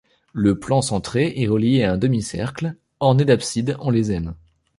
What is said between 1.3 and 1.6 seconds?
est